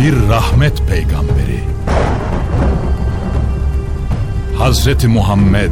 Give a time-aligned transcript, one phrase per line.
[0.00, 1.60] Bir rahmet peygamberi.
[4.58, 5.70] Hazreti Muhammed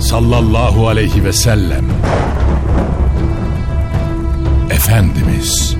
[0.00, 1.84] sallallahu aleyhi ve sellem.
[4.70, 5.76] Efendimiz.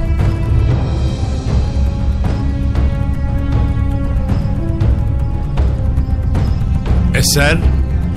[7.15, 7.59] Eser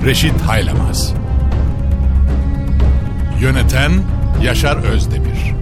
[0.04, 1.14] Reşit Haylamaz
[3.40, 3.92] Yöneten
[4.42, 5.61] Yaşar Özdemir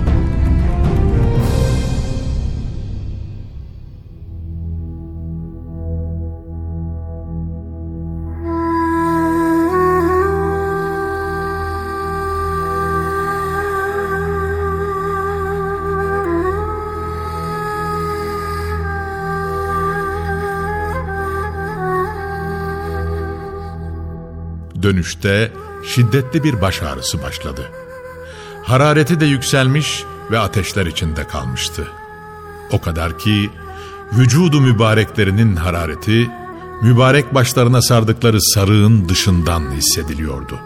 [24.91, 25.51] Dönüşte
[25.85, 27.61] şiddetli bir baş ağrısı başladı.
[28.63, 31.87] Harareti de yükselmiş ve ateşler içinde kalmıştı.
[32.71, 33.49] O kadar ki
[34.13, 36.29] vücudu mübareklerinin harareti
[36.81, 40.59] mübarek başlarına sardıkları sarığın dışından hissediliyordu.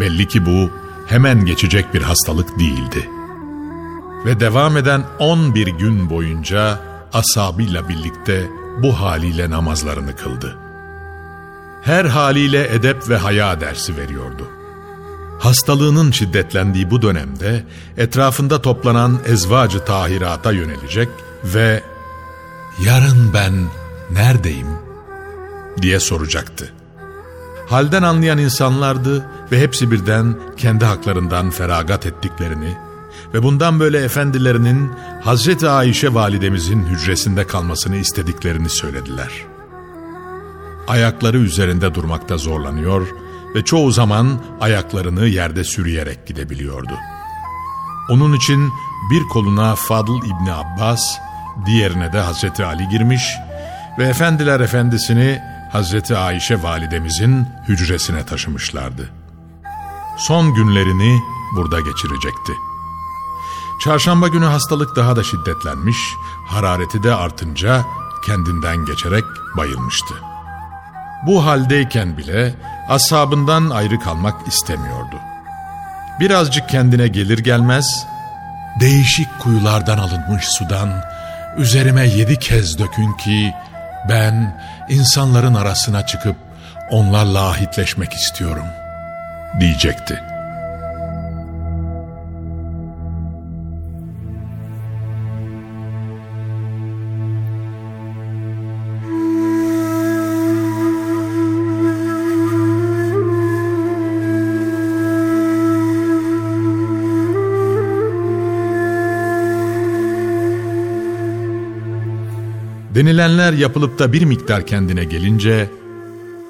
[0.00, 0.70] Belli ki bu
[1.06, 3.08] hemen geçecek bir hastalık değildi.
[4.24, 6.80] Ve devam eden 11 gün boyunca
[7.12, 8.50] asabıyla birlikte
[8.82, 10.59] bu haliyle namazlarını kıldı.
[11.82, 14.48] Her haliyle edep ve haya dersi veriyordu.
[15.38, 17.64] Hastalığının şiddetlendiği bu dönemde
[17.96, 21.08] etrafında toplanan ezvacı tahirata yönelecek
[21.44, 21.82] ve
[22.84, 23.52] yarın ben
[24.10, 24.68] neredeyim
[25.82, 26.72] diye soracaktı.
[27.68, 32.76] Halden anlayan insanlardı ve hepsi birden kendi haklarından feragat ettiklerini
[33.34, 34.90] ve bundan böyle efendilerinin
[35.24, 39.49] Hazreti Ayşe validemizin hücresinde kalmasını istediklerini söylediler.
[40.90, 43.06] Ayakları üzerinde durmakta zorlanıyor
[43.54, 46.92] ve çoğu zaman ayaklarını yerde sürüyerek gidebiliyordu.
[48.10, 48.72] Onun için
[49.10, 51.00] bir koluna Fadıl İbni Abbas,
[51.66, 53.22] diğerine de Hazreti Ali girmiş
[53.98, 55.40] ve efendiler efendisini
[55.72, 59.10] Hazreti Ayşe validemizin hücresine taşımışlardı.
[60.18, 61.22] Son günlerini
[61.56, 62.52] burada geçirecekti.
[63.80, 65.98] Çarşamba günü hastalık daha da şiddetlenmiş,
[66.46, 67.84] harareti de artınca
[68.26, 69.24] kendinden geçerek
[69.56, 70.29] bayılmıştı.
[71.26, 72.54] Bu haldeyken bile
[72.88, 75.16] ashabından ayrı kalmak istemiyordu.
[76.20, 78.06] Birazcık kendine gelir gelmez,
[78.80, 81.04] değişik kuyulardan alınmış sudan
[81.56, 83.54] üzerime yedi kez dökün ki
[84.08, 86.36] ben insanların arasına çıkıp
[86.90, 88.66] onlarla ahitleşmek istiyorum
[89.60, 90.29] diyecekti.
[113.00, 115.70] Denilenler yapılıp da bir miktar kendine gelince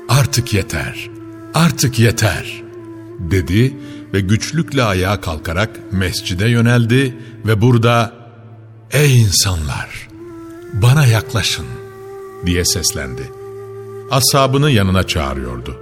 [0.09, 1.11] artık yeter,
[1.55, 2.63] artık yeter
[3.19, 3.77] dedi
[4.15, 7.17] ve güçlükle ayağa kalkarak mescide yöneldi
[7.47, 8.13] ve burada
[8.93, 10.09] ey insanlar
[10.73, 11.67] bana yaklaşın
[12.47, 13.33] diye seslendi.
[14.11, 15.77] Ashabını yanına çağırıyordu.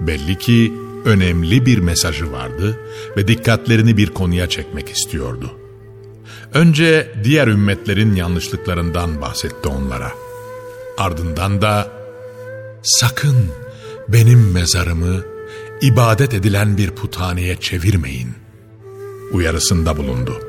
[0.00, 0.72] Belli ki
[1.04, 2.80] önemli bir mesajı vardı
[3.16, 5.59] ve dikkatlerini bir konuya çekmek istiyordu.
[6.54, 10.12] Önce diğer ümmetlerin yanlışlıklarından bahsetti onlara.
[10.98, 11.88] Ardından da
[12.82, 13.36] sakın
[14.08, 15.22] benim mezarımı
[15.80, 18.34] ibadet edilen bir puthaneye çevirmeyin
[19.32, 20.42] uyarısında bulundu.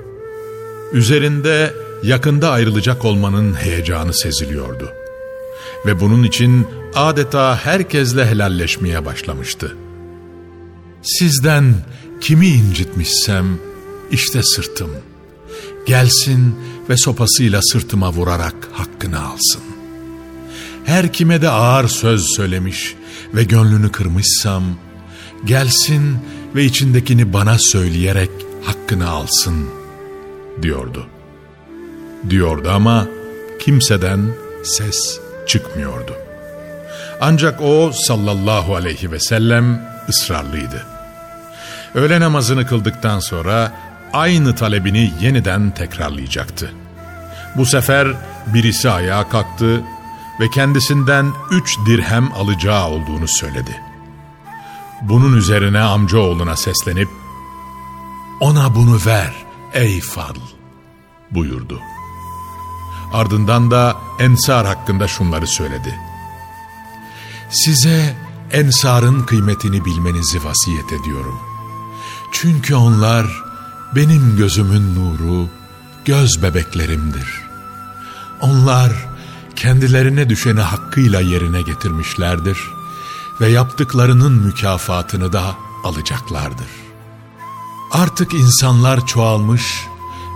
[0.94, 1.74] Üzerinde
[2.04, 4.90] yakında ayrılacak olmanın heyecanı seziliyordu.
[5.86, 9.78] Ve bunun için adeta herkesle helalleşmeye başlamıştı.
[11.02, 11.76] Sizden
[12.22, 13.46] kimi incitmişsem
[14.12, 15.11] işte sırtım.''
[15.86, 16.56] Gelsin
[16.90, 19.62] ve sopasıyla sırtıma vurarak hakkını alsın.
[20.86, 22.96] Her kime de ağır söz söylemiş
[23.34, 24.64] ve gönlünü kırmışsam,
[25.46, 26.18] gelsin
[26.56, 28.32] ve içindekini bana söyleyerek
[28.64, 29.70] hakkını alsın
[30.62, 31.08] diyordu.
[32.30, 33.08] Diyordu ama
[33.60, 34.34] kimseden
[34.64, 36.16] ses çıkmıyordu.
[37.22, 40.86] Ancak o sallallahu aleyhi ve sellem ısrarlıydı.
[41.96, 43.72] Öğle namazını kıldıktan sonra
[44.14, 46.74] aynı talebini yeniden tekrarlayacaktı.
[47.58, 48.08] Bu sefer
[48.48, 49.82] birisi ayağa kalktı
[50.40, 53.82] ve kendisinden üç dirhem alacağı olduğunu söyledi.
[55.02, 57.10] Bunun üzerine amcaoğluna seslenip,
[58.40, 59.34] ''Ona bunu ver
[59.74, 60.56] ey Fadl.''
[61.32, 61.80] buyurdu.
[63.14, 66.00] Ardından da Ensar hakkında şunları söyledi.
[67.50, 68.16] Size
[68.52, 71.40] Ensar'ın kıymetini bilmenizi vasiyet ediyorum.
[72.32, 73.51] Çünkü onlar
[73.96, 75.50] benim gözümün nuru,
[76.06, 77.42] göz bebeklerimdir.
[78.42, 78.92] Onlar
[79.56, 82.58] kendilerine düşeni hakkıyla yerine getirmişlerdir
[83.42, 86.68] ve yaptıklarının mükafatını da alacaklardır.
[87.92, 89.88] Artık insanlar çoğalmış,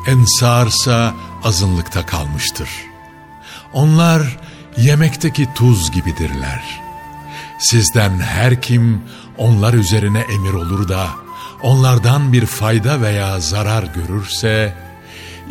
[0.07, 1.13] ensarsa
[1.43, 2.69] azınlıkta kalmıştır.
[3.73, 4.37] Onlar
[4.77, 6.81] yemekteki tuz gibidirler.
[7.59, 9.01] Sizden her kim
[9.37, 11.24] onlar üzerine emir olur da
[11.65, 14.73] onlardan bir fayda veya zarar görürse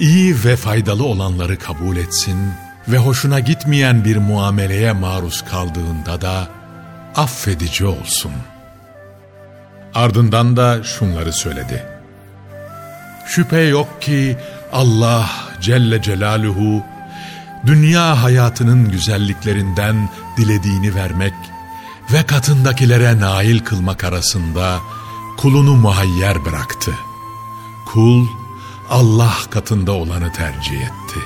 [0.00, 2.52] iyi ve faydalı olanları kabul etsin
[2.88, 6.48] ve hoşuna gitmeyen bir muameleye maruz kaldığında da
[7.16, 8.32] affedici olsun.
[9.94, 11.84] Ardından da şunları söyledi.
[13.26, 14.36] Şüphe yok ki
[14.72, 16.82] Allah Celle Celaluhu
[17.66, 21.34] dünya hayatının güzelliklerinden dilediğini vermek
[22.12, 24.80] ve katındakilere nail kılmak arasında
[25.36, 26.94] kulunu muhayyer bıraktı.
[27.86, 28.26] Kul
[28.90, 31.20] Allah katında olanı tercih etti.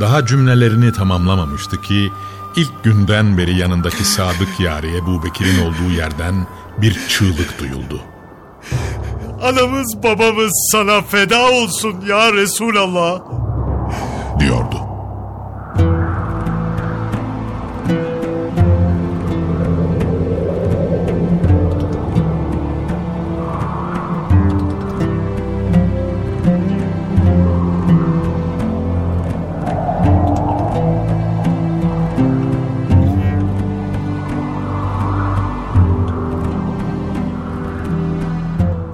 [0.00, 2.12] Daha cümlelerini tamamlamamıştı ki
[2.56, 6.46] ilk günden beri yanındaki sadık yari Ebu Bekir'in olduğu yerden
[6.78, 8.00] bir çığlık duyuldu.
[9.42, 13.20] Anamız babamız sana feda olsun ya Resulallah.
[14.40, 14.87] Diyordu.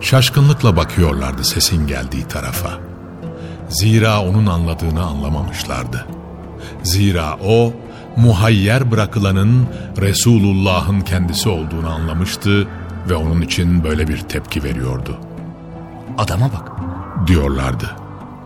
[0.05, 2.71] Şaşkınlıkla bakıyorlardı sesin geldiği tarafa.
[3.69, 6.07] Zira onun anladığını anlamamışlardı.
[6.83, 7.73] Zira o
[8.17, 9.67] muhayyer bırakılanın
[10.01, 12.69] Resulullah'ın kendisi olduğunu anlamıştı
[13.09, 15.19] ve onun için böyle bir tepki veriyordu.
[16.19, 16.73] Adama bak.
[17.27, 17.91] Diyorlardı.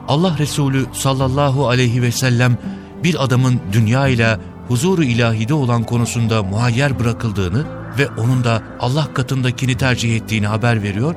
[0.08, 2.58] Allah Resulü sallallahu aleyhi ve sellem
[3.04, 4.38] bir adamın dünya ile
[4.68, 7.64] huzuru ilahide olan konusunda muhayyer bırakıldığını
[7.98, 11.14] ve onun da Allah katındakini tercih ettiğini haber veriyor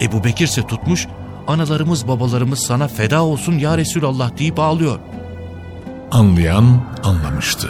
[0.00, 1.06] Ebu Bekir ise tutmuş,
[1.46, 4.98] analarımız babalarımız sana feda olsun ya Resulallah deyip ağlıyor.
[6.10, 7.68] Anlayan anlamıştı.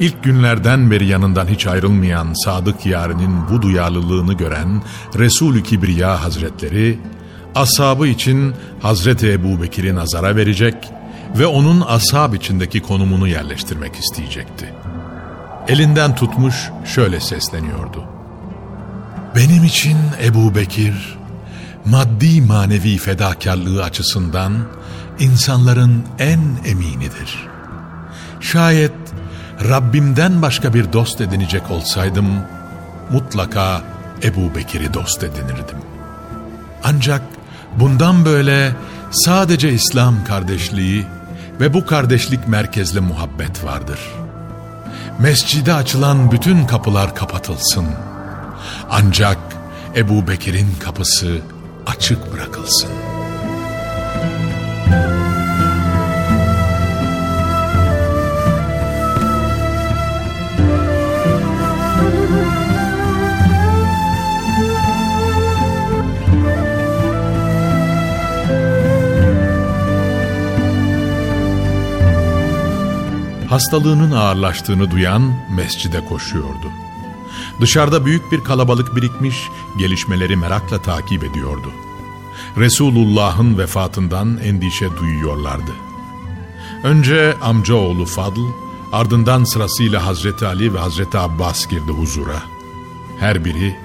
[0.00, 4.82] İlk günlerden beri yanından hiç ayrılmayan sadık yarinin bu duyarlılığını gören
[5.18, 6.98] Resul-i Kibriya Hazretleri,
[7.54, 10.74] ashabı için Hazreti Ebu Bekir'i nazara verecek
[11.38, 14.74] ve onun ashab içindeki konumunu yerleştirmek isteyecekti.
[15.68, 18.15] Elinden tutmuş şöyle sesleniyordu.
[19.36, 21.18] Benim için Ebu Bekir,
[21.84, 24.52] maddi manevi fedakarlığı açısından
[25.18, 27.48] insanların en eminidir.
[28.40, 28.92] Şayet
[29.68, 32.26] Rabbimden başka bir dost edinecek olsaydım,
[33.10, 33.82] mutlaka
[34.22, 35.78] Ebu Bekir'i dost edinirdim.
[36.84, 37.22] Ancak
[37.76, 38.76] bundan böyle
[39.10, 41.06] sadece İslam kardeşliği
[41.60, 43.98] ve bu kardeşlik merkezli muhabbet vardır.
[45.18, 48.15] Mescide açılan bütün kapılar kapatılsın.''
[48.90, 49.38] Ancak
[49.96, 51.40] Ebu Bekir'in kapısı
[51.86, 52.90] açık bırakılsın.
[73.48, 76.85] Hastalığının ağırlaştığını duyan mescide koşuyordu.
[77.60, 81.72] Dışarıda büyük bir kalabalık birikmiş, gelişmeleri merakla takip ediyordu.
[82.56, 85.72] Resulullah'ın vefatından endişe duyuyorlardı.
[86.82, 88.40] Önce amcaoğlu Fadl,
[88.92, 92.42] ardından sırasıyla Hazreti Ali ve Hazreti Abbas girdi huzura.
[93.20, 93.76] Her biri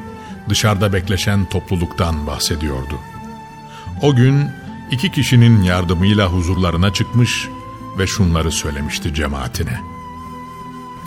[0.49, 2.95] dışarıda bekleşen topluluktan bahsediyordu.
[4.01, 4.49] O gün
[4.91, 7.49] iki kişinin yardımıyla huzurlarına çıkmış
[7.97, 9.81] ve şunları söylemişti cemaatine.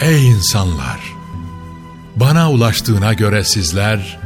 [0.00, 1.23] Ey insanlar!
[2.16, 4.18] Bana ulaştığına göre sizler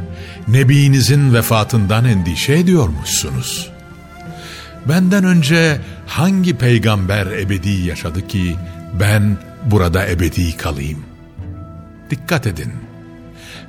[0.47, 3.69] Nebinizin vefatından endişe ediyormuşsunuz.
[4.85, 8.55] Benden önce hangi peygamber ebedi yaşadı ki
[8.99, 11.03] ben burada ebedi kalayım?
[12.09, 12.73] Dikkat edin.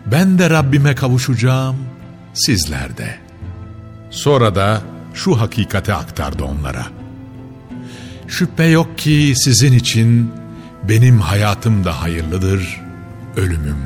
[0.07, 1.77] Ben de Rabbime kavuşacağım,
[2.35, 3.19] sizler de.
[4.11, 4.83] Sonra da
[5.15, 6.87] şu hakikate aktardı onlara.
[8.29, 10.33] Şüphe yok ki sizin için
[10.89, 12.81] benim hayatım da hayırlıdır,
[13.41, 13.77] ölümüm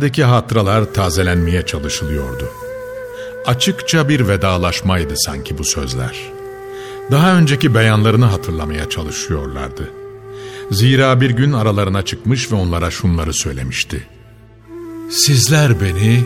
[0.00, 0.04] de.
[0.04, 2.48] Zihinlerdeki hatıralar tazelenmeye çalışılıyordu.
[3.46, 6.16] Açıkça bir vedalaşmaydı sanki bu sözler.
[7.10, 9.90] Daha önceki beyanlarını hatırlamaya çalışıyorlardı.
[10.70, 14.06] Zira bir gün aralarına çıkmış ve onlara şunları söylemişti.
[15.10, 16.24] Sizler beni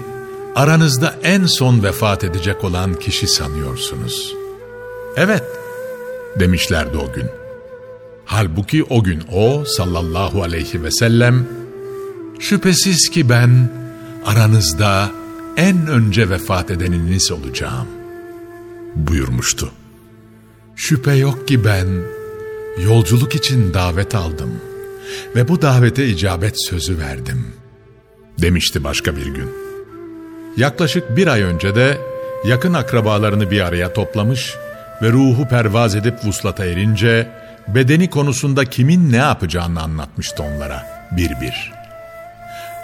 [0.55, 4.35] aranızda en son vefat edecek olan kişi sanıyorsunuz.
[5.17, 5.45] Evet,
[6.41, 7.27] demişlerdi o gün.
[8.25, 11.58] Halbuki o gün o sallallahu aleyhi ve sellem
[12.39, 13.71] Şüphesiz ki ben
[14.27, 15.11] aranızda
[15.57, 17.89] en önce vefat edeniniz olacağım
[18.97, 19.73] buyurmuştu.
[20.77, 21.87] Şüphe yok ki ben
[22.85, 24.51] yolculuk için davet aldım
[25.37, 27.47] ve bu davete icabet sözü verdim
[28.43, 29.51] demişti başka bir gün.
[30.57, 31.99] Yaklaşık bir ay önce de
[32.45, 34.55] yakın akrabalarını bir araya toplamış
[35.03, 37.31] ve ruhu pervaz edip vuslata erince
[37.69, 41.78] bedeni konusunda kimin ne yapacağını anlatmıştı onlara bir bir.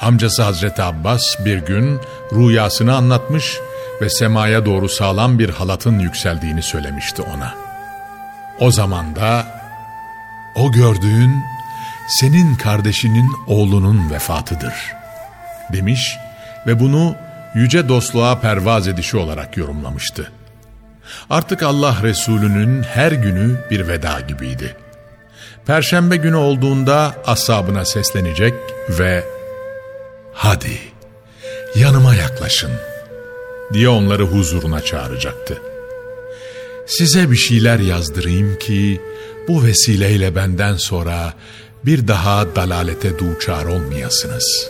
[0.05, 2.01] Amcası Hazreti Abbas bir gün
[2.33, 3.59] rüyasını anlatmış
[4.01, 7.55] ve semaya doğru sağlam bir halatın yükseldiğini söylemişti ona.
[8.61, 9.47] O zaman da
[10.57, 11.35] o gördüğün
[12.09, 14.75] senin kardeşinin oğlunun vefatıdır
[15.73, 16.17] demiş
[16.67, 17.17] ve bunu
[17.55, 20.33] yüce dostluğa pervaz edişi olarak yorumlamıştı.
[21.31, 24.77] Artık Allah Resulü'nün her günü bir veda gibiydi.
[25.67, 28.55] Perşembe günü olduğunda ashabına seslenecek
[28.89, 29.34] ve
[30.35, 30.79] hadi
[31.77, 32.71] yanıma yaklaşın
[33.73, 35.63] diye onları huzuruna çağıracaktı.
[36.87, 39.01] Size bir şeyler yazdırayım ki
[39.49, 41.35] bu vesileyle benden sonra
[41.85, 44.69] bir daha dalalete duçar olmayasınız.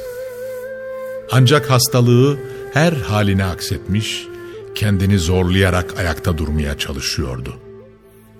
[1.32, 2.38] Ancak hastalığı
[2.74, 4.26] her haline aksetmiş,
[4.74, 7.56] kendini zorlayarak ayakta durmaya çalışıyordu.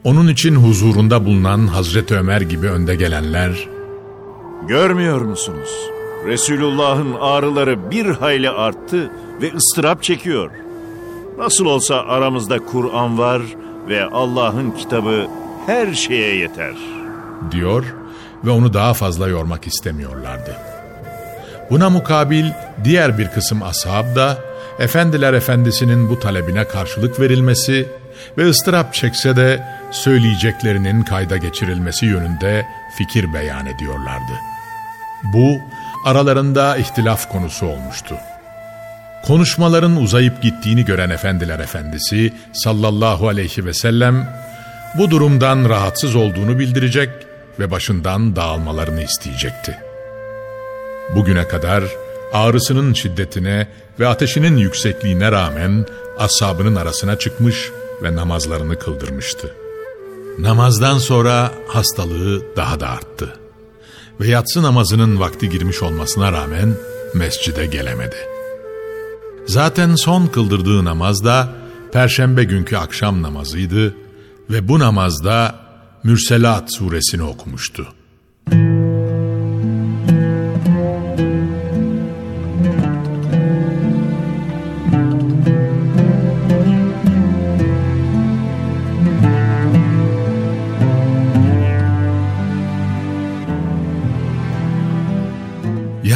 [0.04, 3.69] Onun için huzurunda bulunan Hazreti Ömer gibi önde gelenler,
[4.69, 5.90] Görmüyor musunuz?
[6.26, 9.11] Resulullah'ın ağrıları bir hayli arttı
[9.43, 10.50] ve ıstırap çekiyor.
[11.38, 13.43] Nasıl olsa aramızda Kur'an var
[13.88, 15.26] ve Allah'ın kitabı
[15.66, 16.75] her şeye yeter.
[17.50, 17.85] diyor
[18.45, 20.57] ve onu daha fazla yormak istemiyorlardı.
[21.71, 22.45] Buna mukabil
[22.85, 24.38] diğer bir kısım ashab da
[24.78, 27.88] Efendiler Efendisi'nin bu talebine karşılık verilmesi
[28.38, 32.66] ve ıstırap çekse de söyleyeceklerinin kayda geçirilmesi yönünde
[32.99, 34.33] fikir beyan ediyorlardı.
[35.25, 35.59] Bu
[36.05, 38.15] aralarında ihtilaf konusu olmuştu.
[39.27, 44.29] Konuşmaların uzayıp gittiğini gören Efendiler Efendisi sallallahu aleyhi ve sellem
[44.99, 47.11] bu durumdan rahatsız olduğunu bildirecek
[47.59, 49.79] ve başından dağılmalarını isteyecekti.
[51.15, 51.85] Bugüne kadar
[52.33, 53.69] ağrısının şiddetine
[54.01, 55.87] ve ateşinin yüksekliğine rağmen
[56.19, 57.71] ashabının arasına çıkmış
[58.03, 59.55] ve namazlarını kıldırmıştı.
[60.39, 63.44] Namazdan sonra hastalığı daha da arttı.
[64.21, 66.75] Ve yatsı namazının vakti girmiş olmasına rağmen
[67.14, 68.16] mescide gelemedi.
[69.47, 71.52] Zaten son kıldırdığı namaz da
[71.92, 73.94] perşembe günkü akşam namazıydı
[74.50, 75.64] ve bu namazda
[76.04, 77.87] Mürselat suresini okumuştu.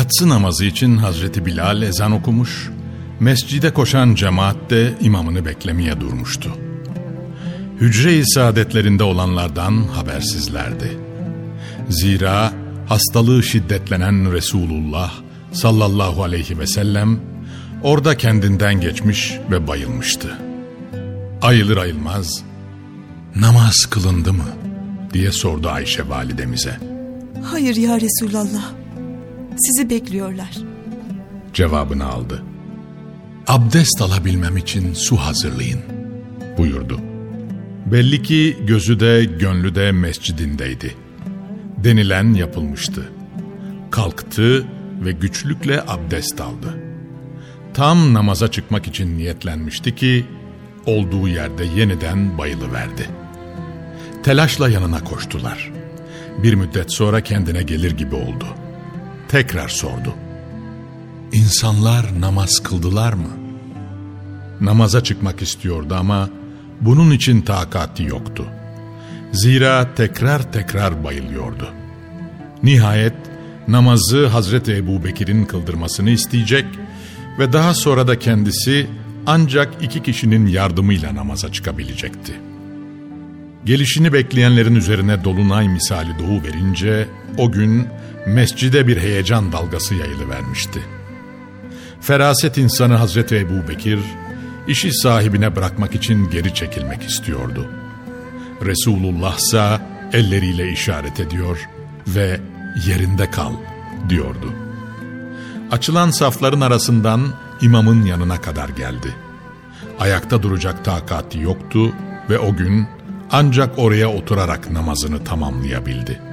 [0.08, 2.70] Yatsı namazı için Hazreti Bilal ezan okumuş,
[3.20, 6.50] mescide koşan cemaat de imamını beklemeye durmuştu.
[7.80, 10.98] Hücre-i saadetlerinde olanlardan habersizlerdi.
[11.88, 12.52] Zira
[12.86, 15.12] hastalığı şiddetlenen Resulullah
[15.52, 17.20] sallallahu aleyhi ve sellem
[17.82, 20.38] orada kendinden geçmiş ve bayılmıştı.
[21.42, 22.42] Ayılır ayılmaz
[23.36, 24.48] namaz kılındı mı
[25.12, 26.76] diye sordu Ayşe validemize.
[27.44, 28.77] Hayır ya Resulallah.
[29.58, 30.50] Sizi bekliyorlar.
[31.54, 32.42] Cevabını aldı.
[33.46, 35.80] Abdest alabilmem için su hazırlayın
[36.58, 37.00] buyurdu.
[37.86, 40.94] Belli ki gözü de gönlü de mescidindeydi.
[41.84, 43.12] Denilen yapılmıştı.
[43.90, 44.66] Kalktı
[45.04, 46.78] ve güçlükle abdest aldı.
[47.74, 50.26] Tam namaza çıkmak için niyetlenmişti ki
[50.86, 53.06] olduğu yerde yeniden bayılıverdi.
[54.22, 55.72] Telaşla yanına koştular.
[56.42, 58.46] Bir müddet sonra kendine gelir gibi oldu.
[59.28, 60.14] Tekrar sordu.
[61.32, 63.28] İnsanlar namaz kıldılar mı?
[64.61, 66.30] Namaza çıkmak istiyordu ama
[66.80, 68.47] bunun için takati yoktu.
[69.32, 71.68] Zira tekrar tekrar bayılıyordu.
[72.62, 73.14] Nihayet
[73.68, 76.64] namazı Hazreti Ebu Bekir'in kıldırmasını isteyecek
[77.38, 78.87] ve daha sonra da kendisi
[79.26, 82.32] ancak iki kişinin yardımıyla namaza çıkabilecekti.
[83.64, 87.08] Gelişini bekleyenlerin üzerine dolunay misali doğu verince
[87.38, 87.88] o gün
[88.28, 90.80] mescide bir heyecan dalgası yayılıvermişti.
[92.00, 93.99] Feraset insanı Hazreti Ebu Bekir,
[94.68, 97.66] işi sahibine bırakmak için geri çekilmek istiyordu.
[98.64, 99.80] Resulullah ise
[100.12, 101.68] elleriyle işaret ediyor
[102.06, 102.40] ve
[102.87, 103.52] yerinde kal
[104.08, 104.52] diyordu.
[105.70, 107.20] Açılan safların arasından
[107.62, 109.14] imamın yanına kadar geldi.
[110.00, 111.92] Ayakta duracak takati yoktu
[112.30, 112.87] ve o gün
[113.30, 116.27] ancak oraya oturarak namazını tamamlayabildi.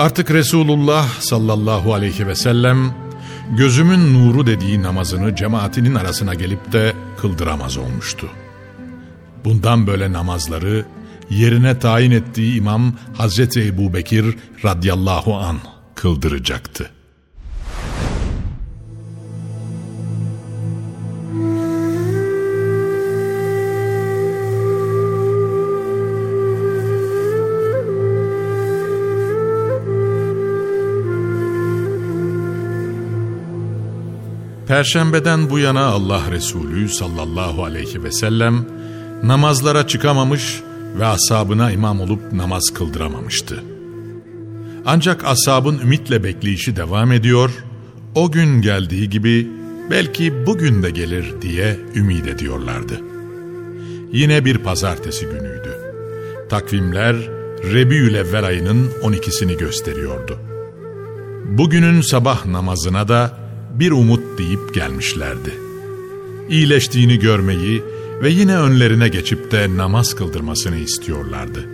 [0.00, 2.94] Artık Resulullah sallallahu aleyhi ve sellem
[3.56, 8.28] gözümün nuru dediği namazını cemaatinin arasına gelip de kıldıramaz olmuştu.
[9.44, 10.84] Bundan böyle namazları
[11.30, 15.56] yerine tayin ettiği imam Hazreti Ebu Bekir radıyallahu an
[15.94, 16.90] kıldıracaktı.
[34.70, 38.66] Perşembeden bu yana Allah Resulü sallallahu aleyhi ve sellem
[39.22, 40.62] namazlara çıkamamış
[40.98, 43.64] ve asabına imam olup namaz kıldıramamıştı.
[44.86, 47.50] Ancak asabın ümitle bekleyişi devam ediyor,
[48.14, 49.48] o gün geldiği gibi
[49.90, 53.00] belki bugün de gelir diye ümit ediyorlardı.
[54.12, 55.78] Yine bir pazartesi günüydü.
[56.50, 57.16] Takvimler
[57.72, 60.38] Rebiül Evvel ayının 12'sini gösteriyordu.
[61.58, 65.50] Bugünün sabah namazına da bir umut deyip gelmişlerdi.
[66.48, 67.82] İyileştiğini görmeyi
[68.22, 71.68] ve yine önlerine geçip de namaz kıldırmasını istiyorlardı.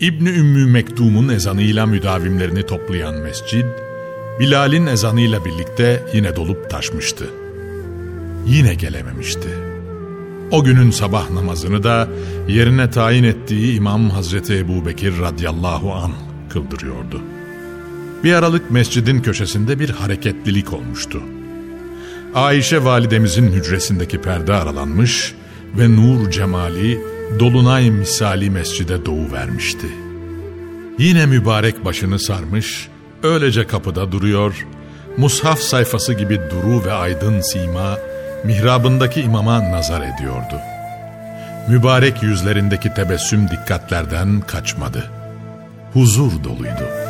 [0.00, 3.64] İbni Ümmü Mektum'un ezanıyla müdavimlerini toplayan mescid,
[4.40, 7.30] Bilal'in ezanıyla birlikte yine dolup taşmıştı.
[8.46, 9.48] Yine gelememişti.
[10.50, 12.08] O günün sabah namazını da
[12.48, 16.12] yerine tayin ettiği İmam Hazreti Ebu Bekir radıyallahu an
[16.50, 17.20] kıldırıyordu.
[18.24, 21.22] Bir aralık mescidin köşesinde bir hareketlilik olmuştu.
[22.34, 25.34] Ayşe validemizin hücresindeki perde aralanmış
[25.78, 27.00] ve nur cemali
[27.38, 29.86] dolunay misali mescide doğu vermişti.
[30.98, 32.88] Yine mübarek başını sarmış,
[33.22, 34.66] öylece kapıda duruyor,
[35.16, 37.98] mushaf sayfası gibi duru ve aydın sima,
[38.44, 40.60] mihrabındaki imama nazar ediyordu.
[41.68, 45.10] Mübarek yüzlerindeki tebessüm dikkatlerden kaçmadı.
[45.92, 47.03] Huzur doluydu.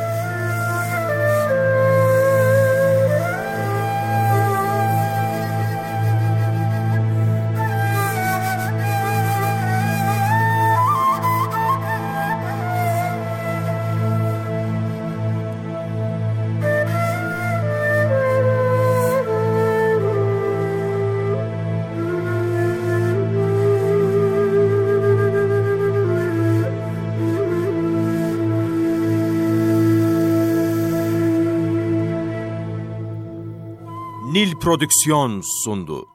[34.34, 36.06] Nil Prodüksiyon sundu.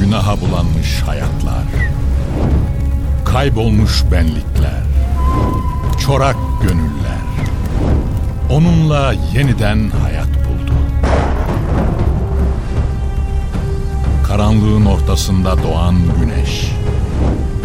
[0.00, 1.64] Günaha bulanmış hayatlar,
[3.24, 4.84] kaybolmuş benlikler,
[6.06, 7.22] çorak gönüller,
[8.50, 10.74] onunla yeniden hayat buldu.
[14.26, 16.70] Karanlığın ortasında doğan güneş,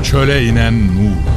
[0.04, 1.37] çöle inen nur,